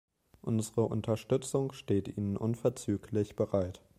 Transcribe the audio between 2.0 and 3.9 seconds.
Ihnen unverzüglich bereit.